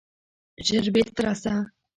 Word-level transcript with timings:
ژر 0.65 0.85
بیرته 0.93 1.21
راسه! 1.25 1.53